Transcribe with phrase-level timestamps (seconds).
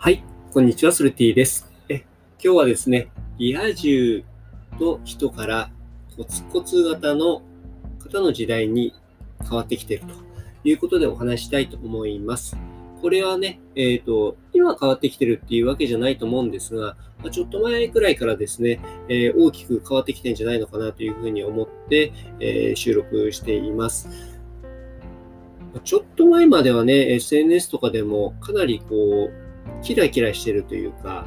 [0.00, 1.68] はい、こんにちは、ソルティです。
[1.88, 2.04] え
[2.40, 4.22] 今日はですね、リア充
[4.78, 5.72] の人から
[6.16, 7.42] コツコツ型の
[7.98, 8.94] 方の時代に
[9.42, 10.14] 変わってきていると
[10.62, 12.56] いうことでお話したいと思います。
[13.02, 18.78] これはね、えっ、ー、と、今変わってきてるっていうわけじゃないと思うんですが、まちょっと前くらいからですね、
[19.08, 24.08] えー、大きく変わってきてんじゃないのかなというふうに思って、えー、収録しています。
[25.82, 29.47] ちょっと前まではね、SNS とかでもかなりこう、
[29.82, 31.26] キラキラしてるというか、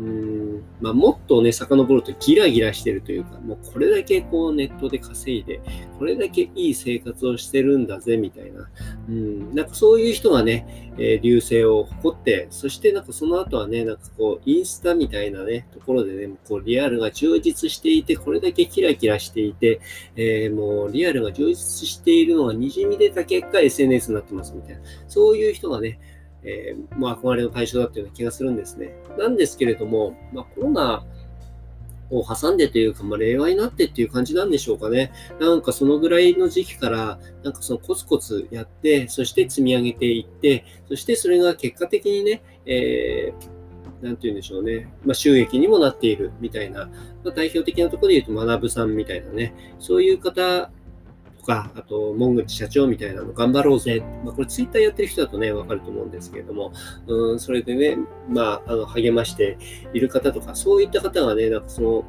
[0.00, 5.60] うん、まあ、もっとね、遡るとギラギラしてるというか、もうこれだけこうネットで稼いで、
[5.98, 8.70] これだけいい生活をしてるんだぜ、みたいな。
[9.10, 19.80] うん、なんかそういう人がね、えー、流星を誇って、そしてなんかその後はね、なんかこう、インスタみたいなね、ところでね、こうリアルが充実していて、これだけキラキラしていて、
[20.16, 24.80] えー、もうリアルが充実しているのが滲み出た結果 SNS になってますみたいな。
[25.08, 26.00] そういう人がね、
[26.42, 28.94] えー、まあ、憧れの対象だったような気がするんですね。
[29.18, 31.04] なんですけれども、まあ、コロナ
[32.10, 35.12] を挟んでというか、まあ、令和になってっていう感じなんでしょうかね。
[35.38, 44.92] なんかそのぐらいの時期から、なんかそのコツコツやって、そして積み上げていって、そしてそれが結果的にね、えー、なんて言うんでしょうね。
[45.04, 46.86] まあ、収益にもなっているみたいな、
[47.22, 50.70] まあ、代表的なところで言うと、学ぶさんみたいなね、そういう方
[51.40, 54.02] とか、あと、門口社長みたいなの頑張ろうぜ。
[54.24, 56.72] まあ、これツイッターやってる人だとね、わかると思うんですけれども、
[57.06, 59.58] うん、それでね、まあ、あの、励まして
[59.92, 62.04] いる方とか、そういった方がね、なんかその、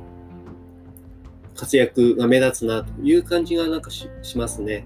[1.56, 4.86] 活躍が目立つなという感じがなんかしますね。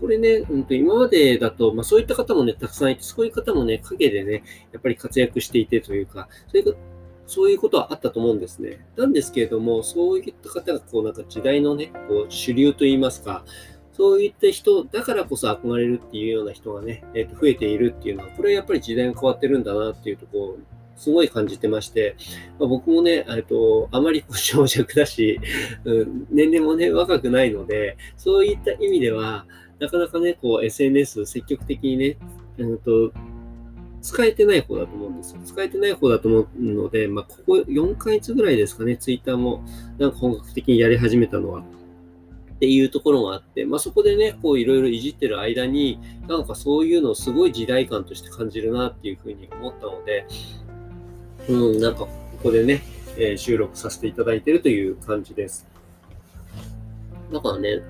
[0.00, 6.76] これね、うん、と今までだと、まあ、そういった方もね、たくさんいて、そういう方もね、陰でね、やっぱり活躍していてというか、そういう
[7.26, 8.84] そういうことはあったと思うんですね。
[8.96, 13.44] なんですけれども、そういった方が、こう、なんか時代のね、こう、主流といいますか、
[13.92, 20.58] そういった人だからこそ憧れるっていうような人がね、えー、と増えているっていうのは、これはやっぱり時代が変わってるんだなっていうところを
[20.96, 22.16] すごい感じてまして、
[22.58, 25.40] まあ、僕もね、えっと、あまり長尺だし、
[25.84, 29.46] うん、年齢もね、若くないので、そういった意味では、
[29.78, 32.16] なかなかね、こう、SNS 積極的にね、
[32.58, 33.12] うんと、
[34.00, 35.40] 使えてない方だと思うんですよ。
[35.44, 39.64] 使えてない方だと思うので、まあ、ここ4ヶ月ぐらいですかね、ツイッターも
[39.98, 41.64] なんか本格的にやり始めたのは。
[42.62, 50.28] っていうところがあって、まあ、そこでね、こういろいろいじってる間に、なんかそういうのをすごい時代感として感じるなっていうふうに思ったので、
[51.48, 52.08] うん、なんかこ
[52.40, 52.80] こでね、
[53.16, 55.66] えー、収録させていただいてるという感じです。
[57.32, 57.82] だからね、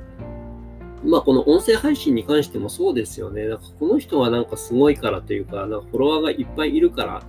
[1.04, 3.48] まあこの音声配信に関してもそうですよね。
[3.48, 7.22] なんかこの人はなんかすごいからというか、なんかフォロワーがいっぱいいるから、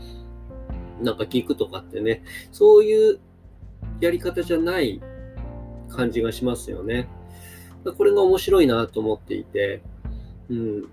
[1.02, 2.24] なんか聞くとかってね、
[2.54, 3.20] そういう
[4.00, 5.02] やり方じゃない
[5.90, 7.10] 感じがしますよね。
[7.92, 9.82] これが面白いなと思っていて、
[10.50, 10.90] うん。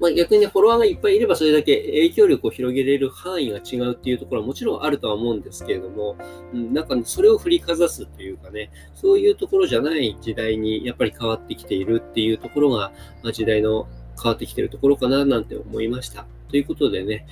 [0.00, 6.16] まあ、逆にフォロワーがいっぱいいればそれだけ影響力を広げれる範囲が違うっていうところはもちろんあるとは思うんですけれども、
[6.54, 12.92] うん、なんかねそれを振りかざすというかね、そういうところじゃない時代にやっぱり変わってきているっていうところが、
[13.24, 13.88] まあ、時代の
[14.22, 16.26] 変わってきてるところかななんて思いました。
[16.48, 17.26] ということでね、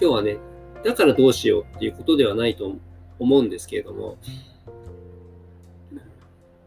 [0.00, 0.38] 今日はね、
[0.84, 2.72] だからどうしようっていうことではないと
[3.18, 4.18] 思うんですけれども、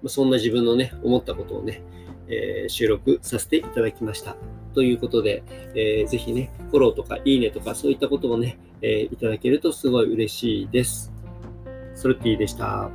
[0.10, 1.82] そんな自分のね、思ったことをね、
[2.28, 4.36] えー、収録させていただきました。
[4.74, 5.44] ということで、
[5.76, 11.12] えー、ぜひね、フォローとかいいねとかそういったことをね、えー、いただけるとすごい嬉しいです。
[11.96, 12.90] ソルティでした。